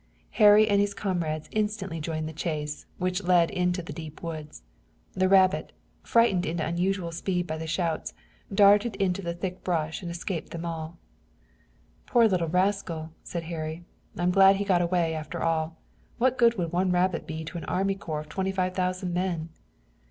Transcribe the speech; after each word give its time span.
Harry 0.31 0.67
and 0.67 0.81
his 0.81 0.95
comrades 0.95 1.47
instantly 1.51 1.99
joined 1.99 2.21
in 2.21 2.25
the 2.25 2.33
chase, 2.33 2.87
which 2.97 3.21
led 3.21 3.51
into 3.51 3.83
the 3.83 3.93
deep 3.93 4.23
woods. 4.23 4.63
The 5.13 5.29
rabbit, 5.29 5.73
frightened 6.01 6.43
into 6.43 6.65
unusual 6.65 7.11
speed 7.11 7.45
by 7.45 7.57
the 7.59 7.67
shouts, 7.67 8.15
darted 8.51 8.95
into 8.95 9.21
the 9.21 9.35
thick 9.35 9.63
brush 9.63 10.01
and 10.01 10.09
escaped 10.09 10.49
them 10.53 10.65
all. 10.65 10.97
"Poor 12.07 12.27
little 12.27 12.47
rascal," 12.49 13.11
said 13.23 13.43
Harry, 13.43 13.85
"I'm 14.17 14.31
glad 14.31 14.55
he 14.55 14.65
got 14.65 14.81
away 14.81 15.13
after 15.13 15.43
all. 15.43 15.77
What 16.17 16.39
good 16.39 16.57
would 16.57 16.71
one 16.71 16.91
rabbit 16.91 17.27
be 17.27 17.45
to 17.45 17.59
an 17.59 17.65
army 17.65 17.93
corps 17.93 18.21
of 18.21 18.27
twenty 18.29 18.51
five 18.51 18.73
thousand 18.73 19.13
men?" 19.13 19.49